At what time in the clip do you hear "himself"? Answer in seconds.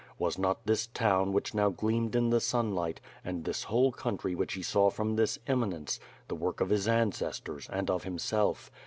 8.03-8.71